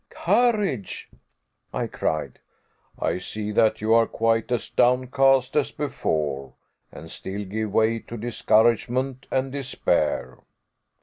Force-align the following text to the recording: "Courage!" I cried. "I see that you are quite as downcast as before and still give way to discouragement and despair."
"Courage!" 0.09 1.11
I 1.71 1.85
cried. 1.85 2.39
"I 2.97 3.19
see 3.19 3.51
that 3.51 3.81
you 3.81 3.93
are 3.93 4.07
quite 4.07 4.51
as 4.51 4.67
downcast 4.67 5.55
as 5.55 5.69
before 5.71 6.53
and 6.91 7.07
still 7.11 7.45
give 7.45 7.71
way 7.71 7.99
to 7.99 8.17
discouragement 8.17 9.27
and 9.29 9.51
despair." 9.51 10.39